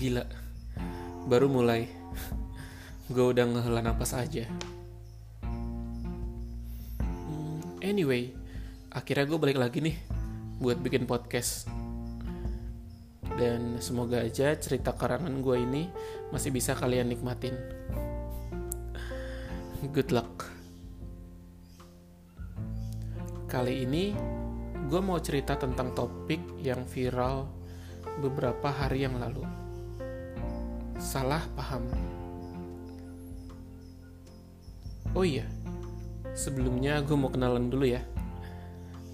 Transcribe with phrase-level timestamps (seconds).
[0.00, 0.24] Gila,
[1.28, 1.84] baru mulai.
[3.12, 4.48] Gue udah ngehela napas aja.
[7.04, 8.32] Hmm, Anyway,
[8.88, 10.00] akhirnya gue balik lagi nih
[10.56, 11.68] buat bikin podcast.
[13.36, 15.92] Dan semoga aja cerita karangan gue ini
[16.32, 17.60] masih bisa kalian nikmatin.
[19.84, 20.48] Good luck.
[23.52, 24.16] Kali ini
[24.88, 27.52] gue mau cerita tentang topik yang viral
[28.24, 29.69] beberapa hari yang lalu.
[31.00, 31.88] Salah paham.
[35.16, 35.48] Oh iya,
[36.36, 38.04] sebelumnya gue mau kenalan dulu ya.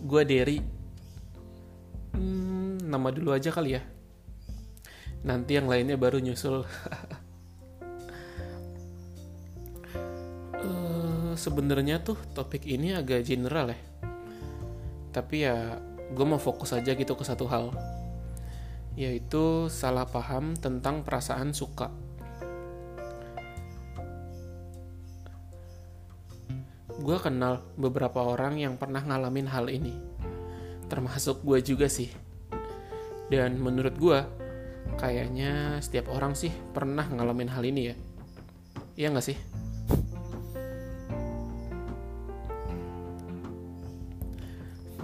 [0.03, 0.59] Gue Derry.
[2.13, 3.83] Hmm, nama dulu aja kali ya.
[5.23, 6.67] Nanti yang lainnya baru nyusul.
[10.57, 13.79] Eh, Sebenarnya tuh topik ini agak general ya.
[15.15, 15.79] Tapi ya
[16.11, 17.71] gue mau fokus aja gitu ke satu hal.
[18.97, 21.93] Yaitu salah paham tentang perasaan suka.
[26.97, 29.93] Gue kenal beberapa orang yang pernah ngalamin hal ini.
[30.89, 32.09] Termasuk gue juga sih.
[33.29, 34.19] Dan menurut gue,
[34.97, 37.95] kayaknya setiap orang sih pernah ngalamin hal ini ya.
[38.97, 39.39] Iya nggak sih?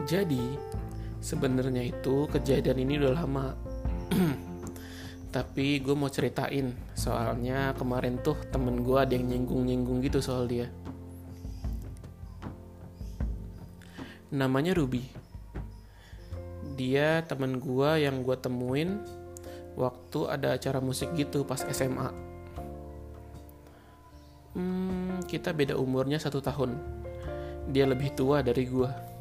[0.08, 0.58] Jadi,
[1.20, 3.71] sebenarnya itu kejadian ini udah lama.
[5.34, 10.68] Tapi gue mau ceritain, soalnya kemarin tuh temen gue ada yang nyinggung-nyinggung gitu soal dia.
[14.32, 15.04] Namanya Ruby.
[16.76, 19.00] Dia temen gue yang gue temuin
[19.76, 22.08] waktu ada acara musik gitu pas SMA.
[24.52, 26.76] Hmm, kita beda umurnya satu tahun.
[27.72, 29.11] Dia lebih tua dari gue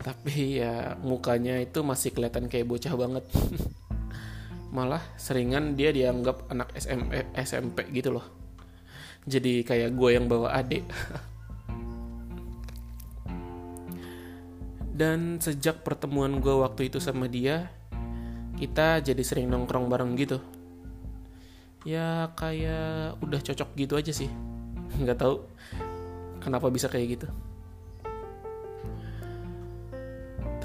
[0.00, 3.24] tapi ya mukanya itu masih kelihatan kayak bocah banget.
[4.76, 8.24] Malah seringan dia dianggap anak SMP, SMP gitu loh.
[9.28, 10.88] Jadi kayak gue yang bawa adik.
[15.00, 17.68] Dan sejak pertemuan gue waktu itu sama dia
[18.56, 20.40] kita jadi sering nongkrong bareng gitu.
[21.84, 24.32] Ya kayak udah cocok gitu aja sih.
[25.00, 25.44] Nggak tahu
[26.40, 27.28] kenapa bisa kayak gitu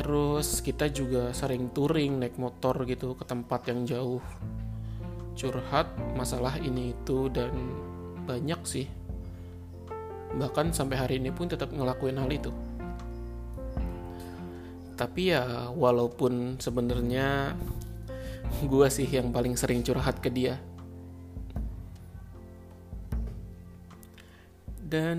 [0.06, 4.22] Terus kita juga sering touring naik motor gitu ke tempat yang jauh.
[5.34, 7.50] Curhat masalah ini itu dan
[8.30, 8.86] banyak sih.
[10.38, 12.54] Bahkan sampai hari ini pun tetap ngelakuin hal itu.
[14.94, 17.58] Tapi ya walaupun sebenarnya
[18.62, 20.62] gue sih yang paling sering curhat ke dia.
[24.86, 25.18] Dan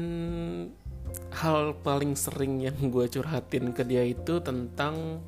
[1.47, 5.23] hal paling sering yang gue curhatin ke dia itu tentang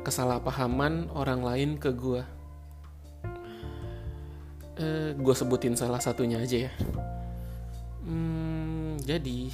[0.00, 2.24] kesalahpahaman orang lain ke gue.
[4.80, 6.72] Eh, gue sebutin salah satunya aja ya.
[8.08, 9.52] Hmm, jadi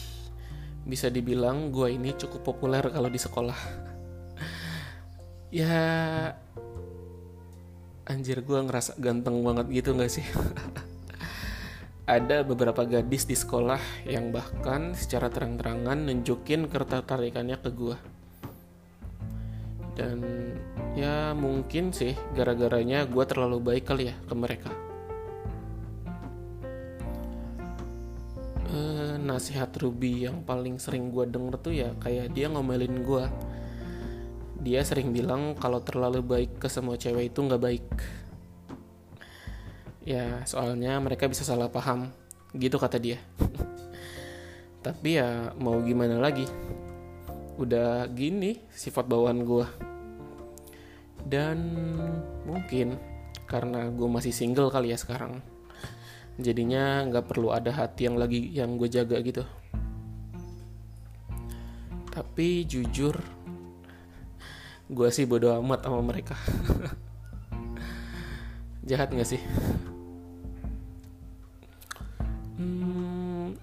[0.86, 3.58] bisa dibilang gue ini cukup populer kalau di sekolah.
[5.50, 5.74] ya,
[8.06, 10.26] anjir gue ngerasa ganteng banget gitu gak sih?
[12.04, 17.96] ada beberapa gadis di sekolah yang bahkan secara terang-terangan nunjukin ketertarikannya ke gue.
[19.96, 20.20] Dan
[20.92, 24.70] ya mungkin sih gara-garanya gue terlalu baik kali ya ke mereka.
[28.68, 33.24] Eh, nasihat Ruby yang paling sering gue denger tuh ya kayak dia ngomelin gue.
[34.60, 37.86] Dia sering bilang kalau terlalu baik ke semua cewek itu nggak baik
[40.04, 42.12] ya soalnya mereka bisa salah paham.
[42.54, 43.18] Gitu kata dia.
[44.84, 46.44] Tapi ya mau gimana lagi?
[47.56, 49.66] Udah gini sifat bawaan gue
[51.24, 51.56] dan
[52.44, 53.00] mungkin
[53.48, 55.40] karena gue masih single kali ya sekarang
[56.36, 59.44] jadinya nggak perlu ada hati yang lagi yang gue jaga gitu.
[62.14, 63.16] Tapi jujur
[64.84, 66.36] gue sih bodo amat sama mereka.
[68.88, 69.40] Jahat nggak sih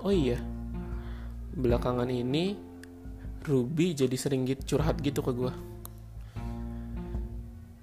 [0.02, 0.42] oh iya,
[1.54, 2.58] belakangan ini
[3.42, 5.54] Ruby jadi sering gitu curhat gitu ke gue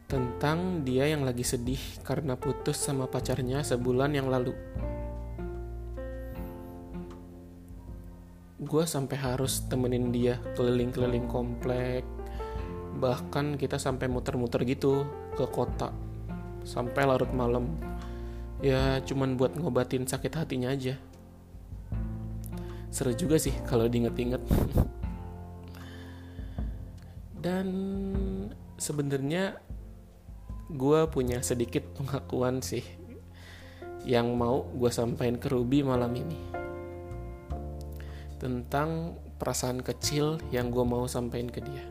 [0.09, 4.57] tentang dia yang lagi sedih karena putus sama pacarnya sebulan yang lalu.
[8.57, 12.09] Gue sampai harus temenin dia keliling-keliling komplek,
[12.97, 15.05] bahkan kita sampai muter-muter gitu
[15.37, 15.93] ke kota.
[16.65, 17.69] Sampai larut malam.
[18.65, 20.97] Ya cuman buat ngobatin sakit hatinya aja
[22.99, 24.43] seru juga sih kalau diinget-inget
[27.39, 27.67] dan
[28.75, 29.55] sebenarnya
[30.67, 32.83] gue punya sedikit pengakuan sih
[34.03, 36.43] yang mau gue sampaikan ke Ruby malam ini
[38.43, 41.85] tentang perasaan kecil yang gue mau sampaikan ke dia.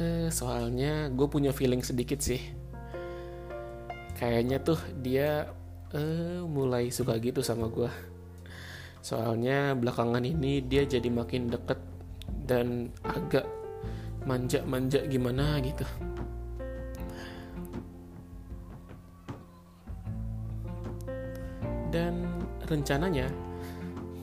[0.00, 2.42] Eh, soalnya gue punya feeling sedikit sih.
[4.18, 5.54] Kayaknya tuh dia
[5.94, 7.90] eh, mulai suka gitu sama gue.
[9.00, 11.80] Soalnya belakangan ini dia jadi makin deket
[12.44, 13.46] dan agak
[14.26, 15.86] manja-manja gimana gitu.
[21.90, 22.22] dan
[22.70, 23.26] rencananya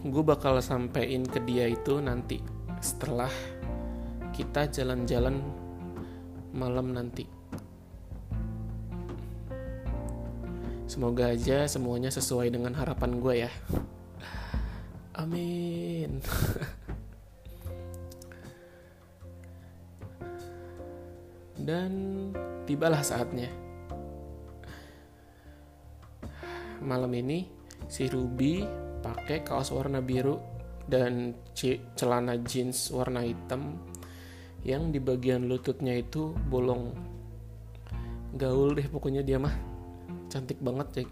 [0.07, 2.39] gue bakal sampein ke dia itu nanti
[2.79, 3.31] setelah
[4.31, 5.43] kita jalan-jalan
[6.55, 7.27] malam nanti
[10.97, 13.53] semoga aja semuanya sesuai dengan harapan gue ya.
[15.13, 16.17] Amin.
[21.69, 21.91] Dan
[22.65, 23.45] tibalah saatnya.
[26.81, 27.45] Malam ini
[27.85, 28.65] si Ruby
[29.05, 30.41] pakai kaos warna biru
[30.89, 31.37] dan
[31.93, 33.77] celana jeans warna hitam
[34.65, 36.89] yang di bagian lututnya itu bolong.
[38.33, 39.76] Gaul deh pokoknya dia mah
[40.27, 41.05] cantik banget ya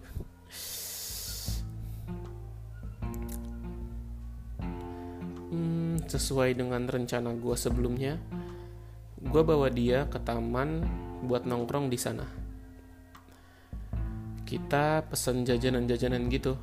[5.51, 8.19] hmm, sesuai dengan rencana gue sebelumnya
[9.19, 10.85] gue bawa dia ke taman
[11.25, 12.27] buat nongkrong di sana
[14.45, 16.53] kita pesen jajanan-jajanan gitu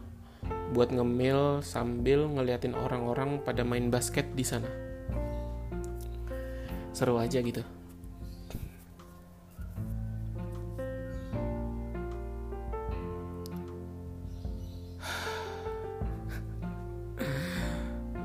[0.72, 4.68] buat ngemil sambil ngeliatin orang-orang pada main basket di sana.
[6.96, 7.60] Seru aja gitu.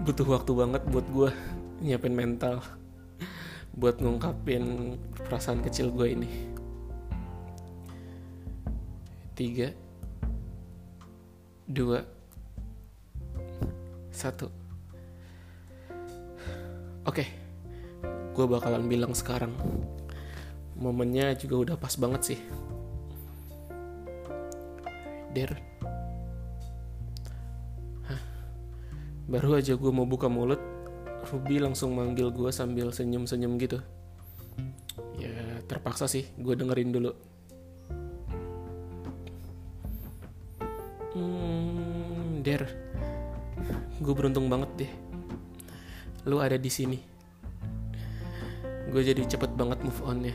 [0.07, 1.29] Butuh waktu banget buat gue
[1.83, 2.63] nyiapin mental
[3.75, 4.95] buat ngungkapin
[5.27, 6.31] perasaan kecil gue ini.
[9.35, 9.75] Tiga
[11.67, 12.07] dua
[14.15, 14.47] satu.
[17.03, 17.27] Oke
[18.31, 19.51] gue bakalan bilang sekarang.
[20.79, 22.39] Momennya juga udah pas banget sih.
[25.35, 25.66] Der
[29.27, 30.59] baru aja gue mau buka mulut
[31.27, 33.83] Ruby langsung manggil gue sambil senyum-senyum gitu
[35.19, 35.31] ya
[35.67, 37.11] terpaksa sih gue dengerin dulu
[42.47, 42.63] Der,
[43.99, 44.91] gue beruntung banget deh.
[46.31, 46.95] Lu ada di sini.
[48.87, 50.31] Gue jadi cepet banget move on ya.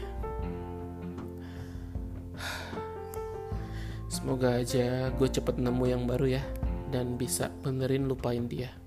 [4.12, 6.44] Semoga aja gue cepet nemu yang baru ya
[6.92, 8.81] dan bisa benerin lupain dia.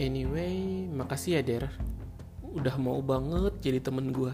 [0.00, 1.68] Anyway, makasih ya Der.
[2.40, 4.32] Udah mau banget jadi temen gue.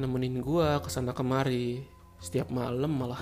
[0.00, 1.84] Nemenin gue ke sana kemari
[2.20, 3.20] setiap malam malah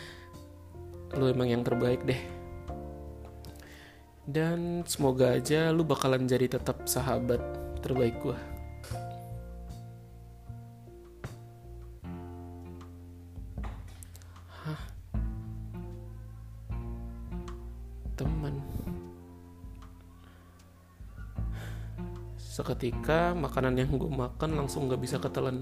[1.18, 2.20] lu emang yang terbaik deh
[4.28, 7.40] dan semoga aja lu bakalan jadi tetap sahabat
[7.80, 8.36] terbaik gue
[22.56, 25.60] seketika makanan yang gue makan langsung gak bisa ketelan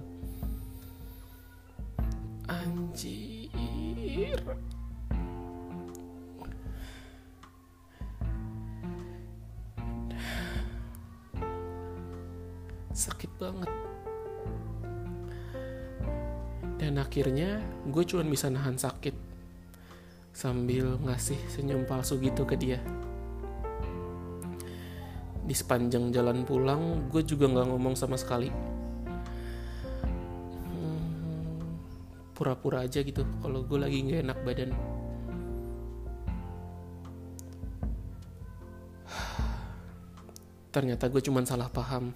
[2.46, 4.36] Anjir.
[12.92, 13.72] Sakit banget.
[16.78, 19.16] Dan akhirnya gue cuma bisa nahan sakit
[20.36, 22.78] sambil ngasih senyum palsu gitu ke dia.
[25.44, 28.48] Di sepanjang jalan pulang, gue juga gak ngomong sama sekali.
[32.34, 34.70] Pura-pura aja gitu kalau gue lagi nggak enak badan.
[40.74, 42.10] Ternyata gue cuman salah paham.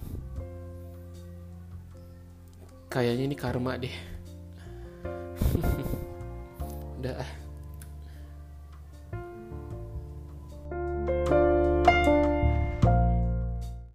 [2.91, 3.95] Kayaknya ini karma deh.
[6.99, 7.38] Udah ah